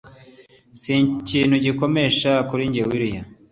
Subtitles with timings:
[0.81, 2.07] sikintu gikomeye
[2.49, 3.21] kuri njye sha willia